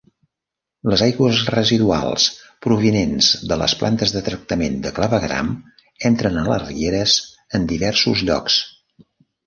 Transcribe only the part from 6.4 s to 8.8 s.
a les rieres en diversos llocs.